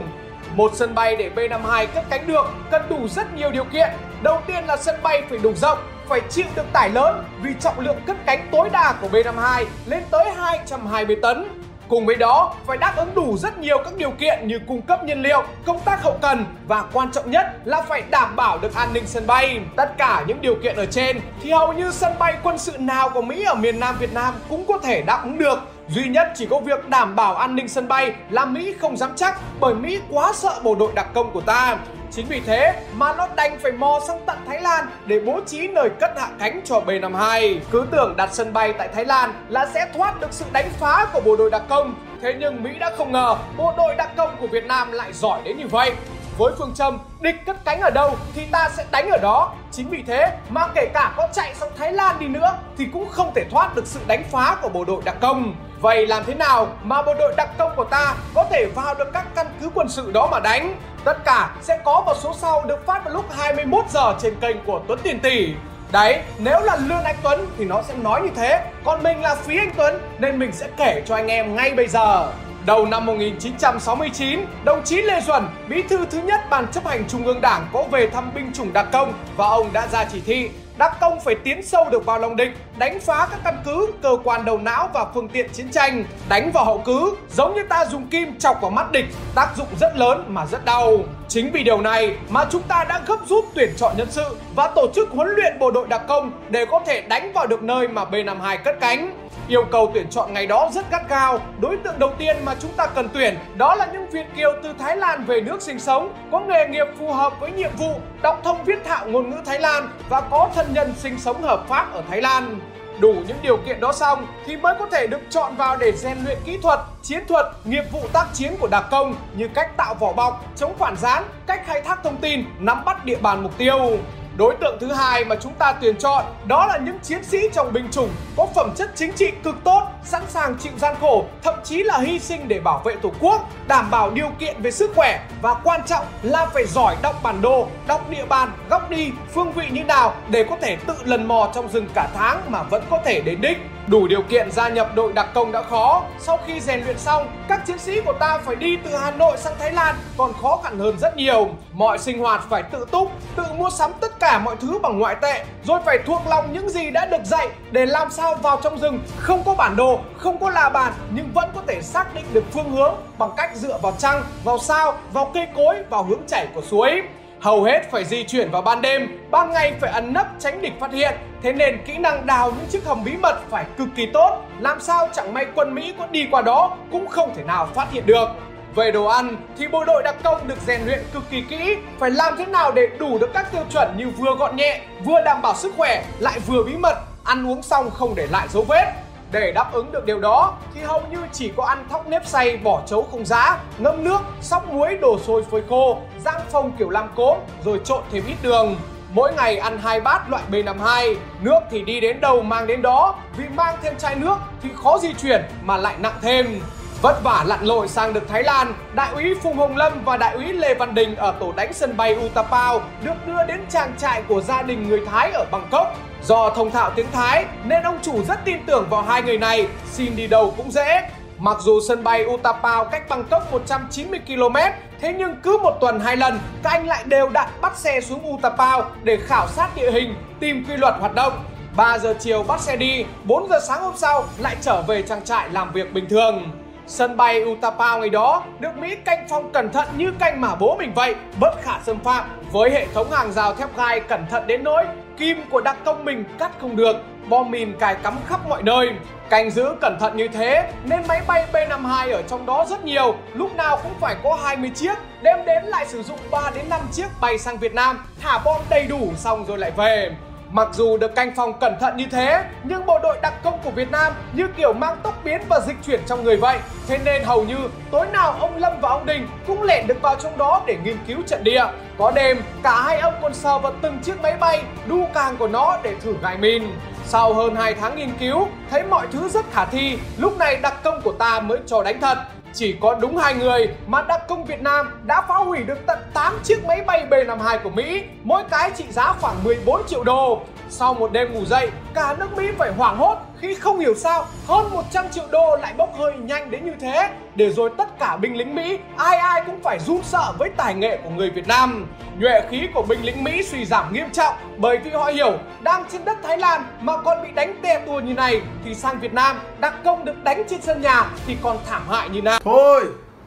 Một 0.55 0.73
sân 0.75 0.95
bay 0.95 1.17
để 1.17 1.31
B-52 1.37 1.87
cất 1.95 2.05
cánh 2.11 2.27
được 2.27 2.47
cần 2.71 2.83
đủ 2.89 3.09
rất 3.09 3.35
nhiều 3.35 3.51
điều 3.51 3.65
kiện. 3.65 3.89
Đầu 4.23 4.41
tiên 4.47 4.65
là 4.65 4.77
sân 4.77 4.95
bay 5.03 5.23
phải 5.29 5.39
đủ 5.39 5.53
rộng, 5.55 5.79
phải 6.11 6.21
chịu 6.31 6.47
được 6.57 6.73
tải 6.73 6.91
lớn 6.91 7.25
vì 7.43 7.51
trọng 7.61 7.81
lượng 7.81 8.01
cất 8.07 8.17
cánh 8.27 8.49
tối 8.53 8.71
đa 8.73 8.95
của 9.01 9.09
B-52 9.13 9.65
lên 9.87 10.03
tới 10.11 10.31
220 10.37 11.17
tấn. 11.23 11.49
Cùng 11.89 12.07
với 12.07 12.17
đó, 12.17 12.55
phải 12.67 12.77
đáp 12.77 12.95
ứng 12.97 13.15
đủ 13.15 13.37
rất 13.37 13.59
nhiều 13.59 13.79
các 13.85 13.97
điều 13.97 14.11
kiện 14.11 14.49
như 14.49 14.59
cung 14.69 14.83
cấp 14.83 15.05
nhiên 15.05 15.23
liệu, 15.23 15.43
công 15.67 15.81
tác 15.81 16.03
hậu 16.03 16.19
cần 16.23 16.45
và 16.67 16.85
quan 16.93 17.13
trọng 17.13 17.31
nhất 17.31 17.47
là 17.65 17.83
phải 17.83 18.03
đảm 18.11 18.37
bảo 18.37 18.59
được 18.59 18.75
an 18.75 18.89
ninh 18.93 19.07
sân 19.07 19.27
bay. 19.27 19.61
Tất 19.77 19.99
cả 19.99 20.25
những 20.27 20.41
điều 20.41 20.55
kiện 20.63 20.77
ở 20.77 20.87
trên 20.87 21.21
thì 21.43 21.51
hầu 21.51 21.73
như 21.73 21.91
sân 21.91 22.13
bay 22.19 22.37
quân 22.43 22.59
sự 22.59 22.79
nào 22.79 23.11
của 23.11 23.23
Mỹ 23.23 23.45
ở 23.45 23.55
miền 23.55 23.81
Nam 23.81 23.97
Việt 23.99 24.13
Nam 24.13 24.35
cũng 24.49 24.65
có 24.69 24.79
thể 24.79 25.03
đáp 25.03 25.21
ứng 25.25 25.39
được. 25.39 25.59
Duy 25.89 26.09
nhất 26.09 26.33
chỉ 26.35 26.47
có 26.47 26.61
việc 26.61 26.89
đảm 26.89 27.17
bảo 27.17 27.35
an 27.35 27.57
ninh 27.57 27.69
sân 27.69 27.89
bay 27.89 28.15
là 28.31 28.45
Mỹ 28.45 28.75
không 28.81 28.97
dám 28.97 29.11
chắc 29.17 29.39
bởi 29.61 29.75
Mỹ 29.75 30.01
quá 30.11 30.33
sợ 30.35 30.61
bộ 30.63 30.75
đội 30.75 30.93
đặc 30.95 31.07
công 31.15 31.31
của 31.33 31.41
ta. 31.41 31.79
Chính 32.13 32.27
vì 32.27 32.41
thế 32.41 32.83
mà 32.95 33.15
nó 33.15 33.29
đành 33.37 33.59
phải 33.63 33.73
mò 33.73 34.01
sang 34.07 34.21
tận 34.27 34.39
Thái 34.47 34.61
Lan 34.61 34.87
để 35.07 35.21
bố 35.21 35.41
trí 35.47 35.69
nơi 35.69 35.91
cất 36.01 36.11
hạ 36.19 36.29
cánh 36.39 36.61
cho 36.65 36.81
B-52. 36.87 37.59
Cứ 37.71 37.87
tưởng 37.91 38.15
đặt 38.17 38.29
sân 38.33 38.53
bay 38.53 38.73
tại 38.73 38.89
Thái 38.89 39.05
Lan 39.05 39.33
là 39.49 39.67
sẽ 39.75 39.87
thoát 39.95 40.21
được 40.21 40.33
sự 40.33 40.45
đánh 40.53 40.71
phá 40.81 41.07
của 41.13 41.21
bộ 41.21 41.37
đội 41.37 41.51
đặc 41.51 41.63
công. 41.69 41.95
Thế 42.23 42.35
nhưng 42.41 42.63
Mỹ 42.63 42.71
đã 42.79 42.91
không 42.99 43.13
ngờ 43.13 43.37
bộ 43.57 43.73
đội 43.77 43.95
đặc 43.95 44.11
công 44.17 44.37
của 44.41 44.47
Việt 44.47 44.65
Nam 44.65 44.93
lại 44.93 45.13
giỏi 45.13 45.41
đến 45.45 45.57
như 45.59 45.67
vậy. 45.67 45.93
Với 46.39 46.53
phương 46.59 46.73
châm 46.75 46.99
địch 47.21 47.37
cất 47.47 47.65
cánh 47.65 47.81
ở 47.81 47.91
đâu 47.91 48.17
thì 48.35 48.47
ta 48.47 48.71
sẽ 48.77 48.85
đánh 48.91 49.09
ở 49.11 49.19
đó. 49.19 49.53
Chính 49.73 49.89
vì 49.89 50.03
thế 50.07 50.39
mà 50.49 50.67
kể 50.75 50.91
cả 50.95 51.13
có 51.17 51.29
chạy 51.33 51.55
sang 51.55 51.71
Thái 51.77 51.93
Lan 51.93 52.17
đi 52.19 52.29
nữa 52.29 52.59
thì 52.79 52.87
cũng 52.93 53.09
không 53.09 53.33
thể 53.35 53.45
thoát 53.51 53.75
được 53.75 53.87
sự 53.87 54.01
đánh 54.07 54.25
phá 54.31 54.57
của 54.63 54.69
bộ 54.69 54.85
đội 54.85 55.03
đặc 55.05 55.17
công. 55.21 55.55
Vậy 55.81 56.07
làm 56.07 56.25
thế 56.27 56.35
nào 56.35 56.69
mà 56.83 57.03
bộ 57.03 57.15
đội 57.15 57.35
đặc 57.37 57.51
công 57.59 57.73
của 57.77 57.85
ta 57.85 58.15
có 58.35 58.45
thể 58.51 58.67
vào 58.75 58.95
được 58.95 59.13
các 59.13 59.27
căn 59.35 59.47
cứ 59.61 59.71
quân 59.75 59.89
sự 59.89 60.13
đó 60.13 60.29
mà 60.33 60.41
đánh? 60.41 60.77
Tất 61.05 61.25
cả 61.25 61.51
sẽ 61.63 61.79
có 61.85 62.03
vào 62.07 62.15
số 62.15 62.35
sau 62.35 62.65
được 62.67 62.87
phát 62.87 63.05
vào 63.05 63.15
lúc 63.15 63.25
21 63.31 63.85
giờ 63.91 64.15
trên 64.23 64.35
kênh 64.41 64.57
của 64.67 64.81
Tuấn 64.89 64.99
Tiền 65.03 65.21
Tỷ. 65.21 65.55
Đấy, 65.93 66.23
nếu 66.39 66.61
là 66.61 66.77
Lương 66.77 67.05
Anh 67.05 67.17
Tuấn 67.23 67.47
thì 67.59 67.65
nó 67.65 67.83
sẽ 67.83 67.95
nói 67.95 68.23
như 68.23 68.31
thế 68.37 68.65
Còn 68.85 69.03
mình 69.03 69.23
là 69.23 69.35
Phí 69.35 69.59
Anh 69.59 69.71
Tuấn 69.77 69.99
nên 70.19 70.39
mình 70.39 70.53
sẽ 70.53 70.69
kể 70.77 71.03
cho 71.07 71.15
anh 71.15 71.27
em 71.27 71.57
ngay 71.57 71.75
bây 71.75 71.89
giờ 71.89 72.33
Đầu 72.71 72.87
năm 72.87 73.07
1969, 73.07 74.41
đồng 74.65 74.85
chí 74.85 75.03
Lê 75.03 75.21
Duẩn, 75.21 75.47
bí 75.69 75.83
thư 75.83 76.07
thứ 76.11 76.19
nhất 76.23 76.41
Ban 76.51 76.67
chấp 76.73 76.87
hành 76.87 77.05
Trung 77.09 77.27
ương 77.27 77.41
Đảng 77.41 77.69
có 77.73 77.83
về 77.83 78.07
thăm 78.11 78.31
binh 78.35 78.53
chủng 78.53 78.73
đặc 78.73 78.89
công 78.93 79.13
và 79.37 79.49
ông 79.49 79.73
đã 79.73 79.87
ra 79.87 80.05
chỉ 80.13 80.21
thị 80.21 80.51
đặc 80.81 80.97
công 81.01 81.21
phải 81.21 81.35
tiến 81.35 81.63
sâu 81.63 81.87
được 81.91 82.07
vào 82.07 82.19
lòng 82.19 82.37
địch, 82.37 82.49
đánh 82.79 83.01
phá 83.01 83.29
các 83.31 83.41
căn 83.45 83.63
cứ, 83.65 83.93
cơ 84.03 84.11
quan 84.25 84.45
đầu 84.45 84.59
não 84.59 84.91
và 84.95 85.07
phương 85.15 85.29
tiện 85.29 85.51
chiến 85.53 85.71
tranh, 85.71 86.05
đánh 86.29 86.51
vào 86.53 86.65
hậu 86.65 86.83
cứ, 86.85 87.15
giống 87.31 87.55
như 87.55 87.63
ta 87.69 87.85
dùng 87.85 88.07
kim 88.07 88.39
chọc 88.39 88.61
vào 88.61 88.71
mắt 88.71 88.93
địch, 88.93 89.07
tác 89.35 89.49
dụng 89.57 89.69
rất 89.81 89.97
lớn 89.97 90.25
mà 90.29 90.47
rất 90.47 90.65
đau. 90.65 90.99
Chính 91.29 91.53
vì 91.53 91.65
điều 91.65 91.81
này 91.81 92.17
mà 92.29 92.45
chúng 92.51 92.63
ta 92.63 92.85
đã 92.89 93.01
gấp 93.07 93.17
rút 93.29 93.45
tuyển 93.55 93.71
chọn 93.77 93.97
nhân 93.97 94.09
sự 94.11 94.37
và 94.55 94.73
tổ 94.77 94.87
chức 94.95 95.11
huấn 95.11 95.29
luyện 95.29 95.59
bộ 95.59 95.71
đội 95.71 95.89
đặc 95.89 96.03
công 96.09 96.33
để 96.49 96.67
có 96.71 96.81
thể 96.87 97.01
đánh 97.01 97.33
vào 97.33 97.47
được 97.47 97.63
nơi 97.63 97.89
mà 97.89 98.05
B52 98.05 98.59
cất 98.65 98.81
cánh. 98.81 99.30
Yêu 99.51 99.65
cầu 99.71 99.91
tuyển 99.95 100.07
chọn 100.11 100.33
ngày 100.33 100.47
đó 100.47 100.71
rất 100.73 100.91
gắt 100.91 101.09
gao. 101.09 101.39
Đối 101.61 101.77
tượng 101.77 101.99
đầu 101.99 102.11
tiên 102.19 102.37
mà 102.45 102.55
chúng 102.61 102.73
ta 102.73 102.87
cần 102.87 103.09
tuyển 103.15 103.39
đó 103.55 103.75
là 103.75 103.87
những 103.93 104.11
Việt 104.11 104.27
kiều 104.37 104.53
từ 104.63 104.73
Thái 104.79 104.97
Lan 104.97 105.25
về 105.25 105.41
nước 105.41 105.63
sinh 105.63 105.81
sống, 105.81 106.13
có 106.33 106.41
nghề 106.41 106.69
nghiệp 106.69 106.87
phù 106.99 107.13
hợp 107.13 107.33
với 107.41 107.53
nhiệm 107.53 107.71
vụ, 107.77 107.95
đọc 108.23 108.41
thông 108.45 108.65
viết 108.65 108.85
thạo 108.85 109.07
ngôn 109.07 109.31
ngữ 109.31 109.37
Thái 109.47 109.61
Lan 109.61 109.89
và 110.09 110.21
có 110.21 110.51
thân 110.55 110.67
nhân 110.73 110.95
sinh 110.97 111.19
sống 111.19 111.43
hợp 111.43 111.69
pháp 111.69 111.93
ở 111.93 112.03
Thái 112.11 112.23
Lan. 112.23 112.61
Đủ 112.99 113.15
những 113.29 113.37
điều 113.43 113.57
kiện 113.57 113.81
đó 113.81 113.93
xong 113.93 114.27
thì 114.47 114.57
mới 114.57 114.75
có 114.79 114.87
thể 114.87 115.07
được 115.07 115.21
chọn 115.31 115.57
vào 115.57 115.77
để 115.77 115.93
rèn 115.93 116.19
luyện 116.25 116.39
kỹ 116.45 116.59
thuật, 116.63 116.81
chiến 117.03 117.25
thuật, 117.29 117.47
nghiệp 117.65 117.85
vụ 117.93 118.01
tác 118.13 118.27
chiến 118.33 118.57
của 118.61 118.69
đặc 118.69 118.85
công 118.91 119.15
như 119.37 119.49
cách 119.55 119.77
tạo 119.77 119.95
vỏ 119.95 120.13
bọc, 120.13 120.45
chống 120.57 120.75
phản 120.79 120.97
gián, 120.97 121.25
cách 121.47 121.63
khai 121.67 121.83
thác 121.83 122.03
thông 122.05 122.17
tin, 122.17 122.45
nắm 122.59 122.85
bắt 122.85 123.05
địa 123.05 123.19
bàn 123.23 123.43
mục 123.43 123.59
tiêu. 123.59 123.99
Đối 124.41 124.55
tượng 124.61 124.79
thứ 124.81 124.93
hai 124.93 125.25
mà 125.25 125.37
chúng 125.37 125.55
ta 125.55 125.73
tuyển 125.81 125.97
chọn 125.97 126.25
đó 126.47 126.67
là 126.67 126.79
những 126.79 126.99
chiến 127.03 127.25
sĩ 127.25 127.39
trong 127.53 127.73
binh 127.73 127.89
chủng 127.91 128.09
có 128.37 128.47
phẩm 128.55 128.75
chất 128.77 128.91
chính 128.97 129.13
trị 129.13 129.31
cực 129.43 129.55
tốt, 129.65 129.83
sẵn 130.05 130.23
sàng 130.29 130.57
chịu 130.59 130.73
gian 130.77 130.95
khổ, 131.01 131.25
thậm 131.43 131.55
chí 131.65 131.83
là 131.83 131.99
hy 131.99 132.19
sinh 132.19 132.49
để 132.49 132.61
bảo 132.61 132.83
vệ 132.85 132.97
Tổ 133.03 133.13
quốc, 133.21 133.49
đảm 133.69 133.91
bảo 133.91 134.11
điều 134.11 134.31
kiện 134.39 134.63
về 134.63 134.71
sức 134.71 134.91
khỏe 134.95 135.27
và 135.43 135.55
quan 135.65 135.81
trọng 135.87 136.07
là 136.23 136.47
phải 136.47 136.65
giỏi 136.67 136.97
đọc 137.03 137.17
bản 137.23 137.43
đồ, 137.43 137.69
đọc 137.87 138.11
địa 138.11 138.27
bàn, 138.29 138.53
góc 138.71 138.91
đi, 138.91 139.11
phương 139.35 139.53
vị 139.53 139.67
như 139.71 139.85
nào 139.85 140.15
để 140.31 140.45
có 140.51 140.57
thể 140.61 140.77
tự 140.87 140.95
lần 141.05 141.29
mò 141.29 141.51
trong 141.55 141.69
rừng 141.69 141.89
cả 141.95 142.09
tháng 142.15 142.41
mà 142.49 142.63
vẫn 142.63 142.83
có 142.91 142.99
thể 143.05 143.21
đến 143.21 143.41
đích. 143.41 143.59
Đủ 143.87 144.07
điều 144.07 144.23
kiện 144.23 144.51
gia 144.51 144.69
nhập 144.69 144.95
đội 144.95 145.13
đặc 145.13 145.29
công 145.35 145.53
đã 145.53 145.63
khó, 145.63 146.03
sau 146.19 146.39
khi 146.47 146.61
rèn 146.61 146.85
luyện 146.85 146.99
xong, 146.99 147.27
các 147.49 147.67
chiến 147.67 147.79
sĩ 147.79 148.01
của 148.01 148.13
ta 148.13 148.39
phải 148.39 148.57
đi 148.57 148.77
từ 148.85 148.97
Hà 148.97 149.11
Nội 149.11 149.37
sang 149.37 149.55
Thái 149.59 149.73
Lan 149.73 149.95
còn 150.17 150.33
khó 150.43 150.61
khăn 150.65 150.79
hơn 150.79 150.99
rất 150.99 151.17
nhiều. 151.17 151.49
Mọi 151.73 151.99
sinh 151.99 152.19
hoạt 152.19 152.41
phải 152.51 152.63
tự 152.63 152.87
túc, 152.91 153.11
tự 153.37 153.43
mua 153.57 153.71
sắm 153.71 153.91
tất 154.01 154.21
cả 154.21 154.39
mọi 154.39 154.57
thứ 154.57 154.79
bằng 154.83 154.99
ngoại 154.99 155.17
tệ, 155.23 155.45
rồi 155.65 155.81
phải 155.85 155.99
thuộc 156.07 156.23
lòng 156.27 156.53
những 156.53 156.69
gì 156.69 156.91
đã 156.91 157.07
được 157.07 157.25
dạy 157.25 157.49
để 157.71 157.87
làm 157.87 158.11
sao 158.11 158.35
vào 158.35 158.61
trong 158.63 158.79
rừng 158.79 159.01
không 159.17 159.43
có 159.45 159.55
bản 159.55 159.77
đồ, 159.77 160.01
không 160.17 160.39
có 160.39 160.51
la 160.51 160.69
bàn 160.69 160.93
nhưng 161.11 161.31
vẫn 161.35 161.51
có 161.55 161.63
thể 161.67 161.83
xác 161.83 162.15
định 162.15 162.25
được 162.33 162.45
phương 162.53 162.71
hướng 162.71 162.95
bằng 163.19 163.31
cách 163.37 163.51
dựa 163.55 163.79
vào 163.83 163.93
trăng, 163.99 164.23
vào 164.45 164.59
sao, 164.59 164.95
vào 165.13 165.31
cây 165.35 165.47
cối, 165.57 165.77
vào 165.91 166.03
hướng 166.03 166.21
chảy 166.29 166.47
của 166.55 166.63
suối. 166.63 167.03
Hầu 167.41 167.63
hết 167.63 167.91
phải 167.91 168.05
di 168.05 168.25
chuyển 168.25 168.51
vào 168.51 168.63
ban 168.63 168.83
đêm, 168.83 169.19
ban 169.31 169.53
ngày 169.53 169.73
phải 169.81 169.91
ẩn 169.91 170.13
nấp 170.13 170.27
tránh 170.39 170.63
địch 170.63 170.73
phát 170.81 170.93
hiện. 170.93 171.15
Thế 171.43 171.53
nên 171.53 171.79
kỹ 171.87 171.99
năng 171.99 172.27
đào 172.27 172.51
những 172.51 172.67
chiếc 172.71 172.85
hầm 172.85 173.05
bí 173.05 173.17
mật 173.17 173.41
phải 173.51 173.65
cực 173.79 173.89
kỳ 173.97 174.07
tốt. 174.07 174.43
Làm 174.59 174.81
sao 174.81 175.09
chẳng 175.13 175.35
may 175.35 175.47
quân 175.55 175.75
Mỹ 175.75 175.95
có 175.99 176.07
đi 176.07 176.27
qua 176.31 176.43
đó 176.43 176.77
cũng 176.93 177.09
không 177.09 177.35
thể 177.35 177.43
nào 177.45 177.69
phát 177.75 177.93
hiện 177.93 178.07
được. 178.07 178.29
Về 178.75 178.91
đồ 178.91 179.05
ăn 179.05 179.37
thì 179.59 179.69
bộ 179.69 179.85
đội 179.85 180.03
đặc 180.03 180.17
công 180.25 180.49
được 180.49 180.59
rèn 180.67 180.81
luyện 180.87 181.01
cực 181.13 181.23
kỳ 181.31 181.43
kỹ 181.49 181.77
Phải 181.99 182.11
làm 182.11 182.35
thế 182.39 182.47
nào 182.47 182.73
để 182.73 182.87
đủ 182.99 183.19
được 183.19 183.31
các 183.35 183.53
tiêu 183.53 183.63
chuẩn 183.73 183.97
như 183.97 184.11
vừa 184.19 184.35
gọn 184.39 184.57
nhẹ, 184.57 184.81
vừa 185.05 185.23
đảm 185.25 185.43
bảo 185.43 185.55
sức 185.55 185.75
khỏe, 185.77 186.05
lại 186.19 186.41
vừa 186.47 186.63
bí 186.63 186.77
mật 186.77 186.95
Ăn 187.25 187.47
uống 187.47 187.63
xong 187.63 187.91
không 187.91 188.15
để 188.15 188.27
lại 188.31 188.49
dấu 188.51 188.63
vết 188.69 188.93
để 189.33 189.53
đáp 189.53 189.73
ứng 189.73 189.93
được 189.93 190.07
điều 190.07 190.21
đó 190.21 190.57
thì 190.75 190.81
hầu 190.81 191.03
như 191.11 191.19
chỉ 191.33 191.53
có 191.57 191.65
ăn 191.65 191.85
thóc 191.91 192.09
nếp 192.09 192.27
xay 192.27 192.57
bỏ 192.57 192.83
chấu 192.87 193.03
không 193.11 193.27
giá, 193.27 193.59
ngâm 193.79 194.05
nước, 194.05 194.19
sóc 194.41 194.73
muối 194.73 194.97
đổ 194.97 195.19
sôi 195.19 195.43
phơi 195.51 195.63
khô, 195.69 195.99
rang 196.25 196.41
phồng 196.51 196.73
kiểu 196.73 196.91
làm 196.91 197.09
cốm 197.17 197.39
rồi 197.65 197.81
trộn 197.85 198.03
thêm 198.13 198.25
ít 198.27 198.37
đường. 198.43 198.77
Mỗi 199.13 199.33
ngày 199.35 199.59
ăn 199.59 199.79
hai 199.79 200.01
bát 200.01 200.31
loại 200.31 200.43
B52, 200.51 201.15
nước 201.41 201.59
thì 201.71 201.83
đi 201.83 202.01
đến 202.01 202.21
đâu 202.21 202.43
mang 202.43 202.67
đến 202.67 202.83
đó, 202.83 203.15
vì 203.37 203.45
mang 203.49 203.77
thêm 203.83 203.97
chai 203.97 204.15
nước 204.15 204.37
thì 204.63 204.69
khó 204.83 204.99
di 204.99 205.15
chuyển 205.15 205.43
mà 205.63 205.77
lại 205.77 205.95
nặng 205.99 206.19
thêm. 206.23 206.61
Vất 207.03 207.23
vả 207.23 207.45
lặn 207.47 207.65
lội 207.65 207.89
sang 207.89 208.13
được 208.13 208.29
Thái 208.29 208.43
Lan, 208.43 208.75
Đại 208.95 209.13
úy 209.13 209.35
Phùng 209.43 209.57
Hồng 209.57 209.77
Lâm 209.77 210.05
và 210.05 210.17
Đại 210.17 210.35
úy 210.35 210.53
Lê 210.53 210.75
Văn 210.75 210.95
Đình 210.95 211.17
ở 211.17 211.35
tổ 211.41 211.53
đánh 211.57 211.73
sân 211.73 211.97
bay 211.97 212.17
Utapao 212.27 212.83
được 213.05 213.27
đưa 213.27 213.47
đến 213.47 213.61
trang 213.71 213.93
trại 213.99 214.23
của 214.23 214.41
gia 214.41 214.63
đình 214.63 214.89
người 214.89 215.01
Thái 215.07 215.31
ở 215.31 215.45
Bangkok. 215.51 215.97
Do 216.23 216.51
thông 216.51 216.71
thạo 216.71 216.91
tiếng 216.91 217.07
Thái 217.13 217.45
nên 217.65 217.83
ông 217.83 217.99
chủ 218.03 218.25
rất 218.25 218.45
tin 218.45 218.67
tưởng 218.67 218.87
vào 218.91 219.03
hai 219.03 219.23
người 219.23 219.39
này, 219.39 219.67
xin 219.93 220.17
đi 220.17 220.27
đâu 220.27 220.55
cũng 220.57 220.71
dễ. 220.71 221.09
Mặc 221.39 221.57
dù 221.61 221.81
sân 221.89 222.05
bay 222.05 222.25
Utapao 222.25 222.85
cách 222.85 223.09
Bangkok 223.09 223.53
190 223.53 224.21
km, 224.27 224.57
thế 225.01 225.15
nhưng 225.19 225.35
cứ 225.43 225.59
một 225.63 225.77
tuần 225.81 226.01
hai 226.01 226.17
lần, 226.17 226.39
các 226.63 226.71
anh 226.71 226.87
lại 226.87 227.05
đều 227.07 227.29
đặn 227.29 227.49
bắt 227.61 227.79
xe 227.79 228.01
xuống 228.01 228.35
Utapao 228.35 228.85
để 229.03 229.19
khảo 229.27 229.49
sát 229.49 229.69
địa 229.77 229.91
hình, 229.91 230.15
tìm 230.41 230.65
quy 230.69 230.77
luật 230.77 230.95
hoạt 231.01 231.15
động. 231.15 231.45
3 231.77 231.99
giờ 231.99 232.15
chiều 232.21 232.43
bắt 232.43 232.61
xe 232.61 232.77
đi, 232.77 233.05
4 233.25 233.49
giờ 233.49 233.61
sáng 233.69 233.83
hôm 233.83 233.95
sau 233.97 234.25
lại 234.39 234.57
trở 234.61 234.83
về 234.83 235.03
trang 235.03 235.25
trại 235.25 235.51
làm 235.51 235.73
việc 235.73 235.93
bình 235.93 236.09
thường. 236.09 236.60
Sân 236.91 237.17
bay 237.17 237.45
Utapao 237.45 237.99
ngày 237.99 238.09
đó 238.11 238.45
được 238.61 238.79
Mỹ 238.79 238.97
canh 239.05 239.29
phòng 239.29 239.53
cẩn 239.53 239.73
thận 239.73 239.89
như 239.97 240.13
canh 240.19 240.41
mà 240.41 240.55
bố 240.55 240.77
mình 240.79 240.93
vậy, 240.95 241.15
bất 241.41 241.63
khả 241.63 241.79
xâm 241.87 242.01
phạm. 242.01 242.25
Với 242.53 242.71
hệ 242.71 242.87
thống 242.95 243.11
hàng 243.11 243.33
rào 243.33 243.55
thép 243.55 243.77
gai 243.77 244.01
cẩn 244.01 244.27
thận 244.31 244.47
đến 244.47 244.65
nỗi 244.65 244.85
kim 245.17 245.43
của 245.51 245.61
đặc 245.61 245.77
công 245.85 246.05
mình 246.05 246.25
cắt 246.39 246.51
không 246.61 246.77
được, 246.77 246.97
bom 247.29 247.51
mìn 247.51 247.77
cài 247.79 247.95
cắm 247.95 248.15
khắp 248.27 248.41
mọi 248.49 248.63
nơi. 248.63 248.91
Canh 249.29 249.51
giữ 249.51 249.65
cẩn 249.81 249.97
thận 250.01 250.17
như 250.17 250.29
thế 250.29 250.73
nên 250.85 251.01
máy 251.09 251.21
bay 251.27 251.47
B-52 251.53 252.13
ở 252.13 252.23
trong 252.23 252.47
đó 252.47 252.67
rất 252.71 252.85
nhiều, 252.85 253.15
lúc 253.35 253.57
nào 253.57 253.79
cũng 253.83 253.95
phải 254.01 254.17
có 254.25 254.39
20 254.43 254.71
chiếc, 254.75 254.95
đem 255.23 255.45
đến 255.47 255.65
lại 255.65 255.87
sử 255.87 256.03
dụng 256.03 256.19
3 256.31 256.51
đến 256.55 256.65
5 256.69 256.81
chiếc 256.93 257.09
bay 257.21 257.39
sang 257.39 257.59
Việt 257.59 257.75
Nam, 257.75 258.07
thả 258.23 258.39
bom 258.45 258.61
đầy 258.71 258.87
đủ 258.87 259.13
xong 259.17 259.45
rồi 259.47 259.59
lại 259.59 259.71
về. 259.77 260.11
Mặc 260.53 260.69
dù 260.73 260.97
được 260.97 261.15
canh 261.15 261.35
phòng 261.35 261.59
cẩn 261.61 261.79
thận 261.81 261.97
như 261.97 262.07
thế, 262.11 262.45
nhưng 262.65 262.87
bộ 262.87 262.99
đội 263.03 263.19
đặc 263.23 263.35
công 263.43 263.59
của 263.65 263.71
Việt 263.71 263.91
Nam 263.91 264.13
như 264.33 264.47
kiểu 264.57 264.73
mang 264.73 264.97
tốc 265.03 265.15
biến 265.25 265.41
và 265.49 265.61
dịch 265.67 265.77
chuyển 265.87 266.01
trong 266.07 266.25
người 266.25 266.37
vậy. 266.37 266.59
Thế 266.89 266.99
nên 267.05 267.25
hầu 267.25 267.45
như 267.45 267.57
tối 267.91 268.07
nào 268.07 268.37
ông 268.41 268.57
Lâm 268.57 268.81
và 268.81 268.89
ông 268.89 269.07
Đình 269.07 269.29
cũng 269.47 269.63
lẻn 269.63 269.87
được 269.87 270.03
vào 270.03 270.17
trong 270.17 270.39
đó 270.39 270.63
để 270.67 270.77
nghiên 270.85 270.97
cứu 271.07 271.19
trận 271.27 271.45
địa. 271.45 271.65
Có 271.99 272.11
đêm, 272.11 272.43
cả 272.63 272.83
hai 272.83 272.99
ông 272.99 273.15
còn 273.23 273.35
sờ 273.35 273.59
vào 273.59 273.73
từng 273.83 273.99
chiếc 273.99 274.21
máy 274.23 274.37
bay, 274.41 274.63
đu 274.87 275.07
càng 275.15 275.37
của 275.37 275.49
nó 275.49 275.79
để 275.83 275.95
thử 276.01 276.15
gài 276.23 276.39
mìn. 276.39 276.63
Sau 277.07 277.35
hơn 277.35 277.57
2 277.57 277.75
tháng 277.75 277.97
nghiên 277.97 278.11
cứu, 278.21 278.49
thấy 278.71 278.83
mọi 278.83 279.07
thứ 279.13 279.29
rất 279.29 279.45
khả 279.53 279.65
thi, 279.65 279.99
lúc 280.19 280.39
này 280.39 280.57
đặc 280.57 280.83
công 280.83 281.01
của 281.03 281.13
ta 281.13 281.41
mới 281.41 281.59
cho 281.67 281.83
đánh 281.83 282.01
thật. 282.01 282.19
Chỉ 282.53 282.77
có 282.81 282.95
đúng 282.95 283.17
hai 283.17 283.35
người 283.35 283.69
mà 283.87 284.03
đặc 284.03 284.29
công 284.29 284.45
Việt 284.45 284.63
Nam 284.63 284.91
đã 285.05 285.23
phá 285.29 285.35
hủy 285.35 285.63
được 285.63 285.87
tận 285.87 285.99
8 286.15 286.39
chiếc 286.45 286.65
máy 286.65 286.81
bay 286.87 287.07
B-52 287.11 287.59
của 287.63 287.71
Mỹ, 287.71 288.03
mỗi 288.23 288.43
cái 288.51 288.71
trị 288.77 288.85
giá 288.91 289.13
khoảng 289.21 289.45
14 289.45 289.83
triệu 289.87 290.05
đô. 290.05 290.41
Sau 290.69 290.95
một 290.95 291.13
đêm 291.13 291.33
ngủ 291.33 291.45
dậy, 291.45 291.71
cả 291.95 292.17
nước 292.19 292.37
Mỹ 292.37 292.49
phải 292.59 292.73
hoảng 292.73 292.97
hốt 292.97 293.19
khi 293.41 293.55
không 293.55 293.79
hiểu 293.79 293.95
sao 293.95 294.27
hơn 294.47 294.71
100 294.71 295.09
triệu 295.09 295.25
đô 295.31 295.57
lại 295.57 295.75
bốc 295.77 295.99
hơi 295.99 296.13
nhanh 296.13 296.51
đến 296.51 296.65
như 296.65 296.75
thế. 296.81 297.11
Để 297.41 297.51
rồi 297.51 297.71
tất 297.77 297.99
cả 297.99 298.17
binh 298.17 298.37
lính 298.37 298.55
Mỹ 298.55 298.79
ai 298.97 299.17
ai 299.17 299.43
cũng 299.47 299.61
phải 299.63 299.79
run 299.79 300.03
sợ 300.03 300.33
với 300.39 300.51
tài 300.57 300.75
nghệ 300.75 300.99
của 301.05 301.11
người 301.11 301.31
Việt 301.31 301.49
Nam. 301.49 301.87
Nhuệ 302.19 302.41
khí 302.51 302.69
của 302.75 302.83
binh 302.83 303.05
lính 303.05 303.25
Mỹ 303.25 303.43
suy 303.43 303.65
giảm 303.65 303.93
nghiêm 303.93 304.11
trọng 304.11 304.35
bởi 304.59 304.79
vì 304.79 304.91
họ 304.91 305.05
hiểu 305.05 305.39
đang 305.61 305.85
trên 305.93 306.05
đất 306.05 306.19
Thái 306.23 306.39
Lan 306.39 306.63
mà 306.81 306.97
còn 306.97 307.23
bị 307.23 307.29
đánh 307.35 307.61
tè 307.63 307.83
tua 307.87 308.01
như 308.01 308.15
này 308.15 308.41
thì 308.65 308.75
sang 308.75 309.01
Việt 309.01 309.15
Nam 309.15 309.37
đặc 309.61 309.75
công 309.85 310.05
được 310.05 310.25
đánh 310.25 310.43
trên 310.49 310.63
sân 310.63 310.81
nhà 310.81 311.11
thì 311.27 311.37
còn 311.43 311.59
thảm 311.67 311.83
hại 311.89 312.09
như 312.09 312.23
nào. 312.23 312.41
Thôi, 312.45 312.85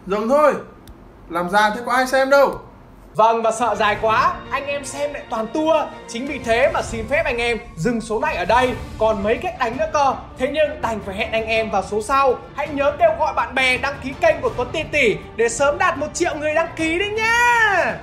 dừng 0.08 0.30
thôi. 0.30 0.54
Làm 1.30 1.50
ra 1.50 1.70
thế 1.70 1.82
có 1.86 1.92
ai 1.92 2.08
xem 2.08 2.30
đâu. 2.30 2.60
Vâng 3.16 3.42
và 3.42 3.52
sợ 3.52 3.76
dài 3.76 3.98
quá, 4.02 4.36
anh 4.52 4.68
em 4.68 4.86
xem 4.86 5.14
lại 5.14 5.24
toàn 5.30 5.48
tua 5.48 5.86
Chính 6.08 6.26
vì 6.26 6.40
thế 6.40 6.72
mà 6.74 6.82
xin 6.82 7.08
phép 7.08 7.26
anh 7.26 7.38
em 7.38 7.58
dừng 7.76 8.02
số 8.02 8.20
này 8.20 8.36
ở 8.36 8.46
đây. 8.46 8.74
Còn 9.00 9.24
mấy 9.24 9.38
cách 9.38 9.56
đánh 9.60 9.78
nữa 9.78 9.90
cơ. 9.94 10.16
Thế 10.38 10.48
nhưng 10.54 10.82
đành 10.82 11.00
phải 11.06 11.16
hẹn 11.16 11.32
anh 11.32 11.46
em 11.46 11.70
vào 11.70 11.84
số 11.84 12.02
sau. 12.02 12.36
Hãy 12.56 12.68
nhớ 12.68 12.94
kêu 13.00 13.10
gọi 13.20 13.34
bạn 13.34 13.56
bè 13.56 13.78
đăng 13.78 13.96
ký 14.04 14.14
kênh 14.22 14.42
của 14.42 14.50
Tuấn 14.58 14.68
Tỷ 14.72 14.84
Tỷ 14.92 15.16
Để 15.36 15.50
sớm 15.50 15.78
đạt 15.78 15.98
một 15.98 16.08
triệu 16.14 16.36
người 16.36 16.54
đăng 16.54 16.70
ký 16.76 17.00
đấy 17.00 17.10
nhá 17.10 18.00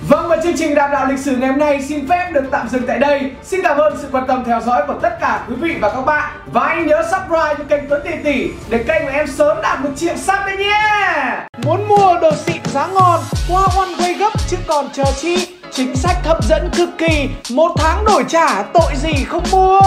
Vâng 0.00 0.28
và 0.28 0.36
chương 0.42 0.56
trình 0.56 0.74
đàm 0.74 0.90
đạo 0.90 1.06
lịch 1.06 1.18
sử 1.18 1.36
ngày 1.36 1.48
hôm 1.48 1.58
nay 1.58 1.82
xin 1.82 2.08
phép 2.08 2.30
được 2.32 2.44
tạm 2.50 2.68
dừng 2.68 2.86
tại 2.86 2.98
đây. 2.98 3.30
Xin 3.42 3.60
cảm 3.62 3.78
ơn 3.78 3.98
sự 4.02 4.08
quan 4.12 4.26
tâm 4.26 4.44
theo 4.46 4.60
dõi 4.60 4.82
của 4.86 4.94
tất 5.02 5.20
cả 5.20 5.44
quý 5.48 5.54
vị 5.60 5.76
và 5.80 5.90
các 5.90 6.00
bạn. 6.00 6.30
Và 6.52 6.60
anh 6.60 6.86
nhớ 6.86 7.02
subscribe 7.10 7.54
cho 7.58 7.64
kênh 7.68 7.88
Tuấn 7.88 8.00
Tỷ 8.04 8.10
Tỷ 8.24 8.50
để 8.68 8.84
kênh 8.88 9.02
của 9.02 9.10
em 9.12 9.26
sớm 9.26 9.56
đạt 9.62 9.80
một 9.80 9.90
triệu 9.96 10.16
sub 10.16 10.36
đấy 10.46 10.56
nhé. 10.56 11.46
Muốn 11.64 11.88
mua 11.88 12.18
đồ 12.20 12.30
xịn 12.46 12.62
giá 12.64 12.86
ngon 12.86 13.20
qua 13.48 13.62
One 13.76 13.94
Way 13.98 14.18
gấp 14.18 14.32
chứ 14.48 14.56
còn 14.66 14.88
chờ 14.92 15.04
chi. 15.16 15.48
Chính 15.70 15.96
sách 15.96 16.16
hấp 16.24 16.44
dẫn 16.44 16.70
cực 16.76 16.88
kỳ, 16.98 17.28
một 17.50 17.70
tháng 17.76 18.04
đổi 18.04 18.24
trả 18.28 18.62
tội 18.62 18.92
gì 18.96 19.24
không 19.24 19.44
mua. 19.52 19.80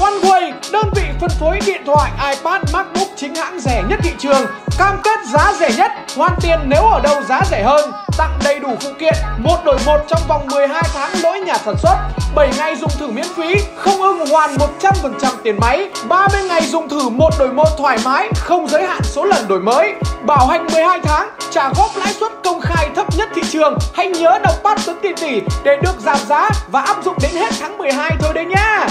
OneWay, 0.00 0.52
đơn 0.72 0.90
vị 0.94 1.02
phân 1.20 1.30
phối 1.30 1.58
điện 1.66 1.82
thoại, 1.86 2.10
iPad, 2.30 2.62
MacBook 2.72 3.08
chính 3.16 3.34
hãng 3.34 3.60
rẻ 3.60 3.82
nhất 3.88 4.00
thị 4.02 4.10
trường. 4.18 4.46
Cam 4.78 5.00
kết 5.02 5.20
giá 5.32 5.52
rẻ 5.60 5.70
nhất, 5.76 5.90
hoàn 6.16 6.32
tiền 6.42 6.58
nếu 6.66 6.82
ở 6.82 7.00
đâu 7.00 7.22
giá 7.28 7.40
rẻ 7.50 7.62
hơn. 7.62 7.90
Tặng 8.18 8.38
đầy 8.44 8.58
đủ 8.58 8.68
phụ 8.80 8.90
kiện, 8.98 9.14
một 9.38 9.56
đổi 9.64 9.78
một 9.86 9.98
trong 10.08 10.20
vòng 10.28 10.46
12 10.52 10.82
tháng 10.94 11.10
lỗi 11.22 11.40
nhà 11.40 11.54
sản 11.64 11.74
xuất. 11.82 11.96
7 12.34 12.50
ngày 12.58 12.76
dùng 12.76 12.90
thử 12.98 13.10
miễn 13.10 13.24
phí, 13.36 13.54
không 13.76 14.02
ưng 14.02 14.26
hoàn 14.26 14.56
100% 14.56 15.32
tiền 15.42 15.56
máy. 15.60 15.90
30 16.08 16.42
ngày 16.42 16.62
dùng 16.62 16.88
thử 16.88 17.08
một 17.08 17.30
đổi 17.38 17.52
một 17.52 17.68
thoải 17.78 17.98
mái, 18.04 18.28
không 18.34 18.68
giới 18.68 18.86
hạn 18.86 19.00
số 19.04 19.24
lần 19.24 19.48
đổi 19.48 19.60
mới. 19.60 19.94
Bảo 20.26 20.46
hành 20.46 20.66
12 20.72 21.00
tháng, 21.02 21.30
trả 21.50 21.68
góp 21.76 21.96
lãi 21.96 22.12
suất 22.12 22.32
công 22.44 22.60
khai 22.60 22.90
thấp 22.96 23.06
nhất 23.16 23.28
thị 23.34 23.42
trường. 23.50 23.78
Hãy 23.94 24.06
nhớ 24.06 24.38
đọc 24.44 24.54
bắt 24.62 24.78
tuấn 24.86 24.98
tiền 25.02 25.16
tỷ 25.20 25.40
để 25.64 25.76
được 25.82 26.00
giảm 26.00 26.18
giá 26.28 26.48
và 26.68 26.80
áp 26.80 27.04
dụng 27.04 27.16
đến 27.22 27.30
hết 27.34 27.50
tháng 27.60 27.78
12 27.78 28.10
thôi 28.20 28.34
đấy 28.34 28.44
nhá. 28.44 28.86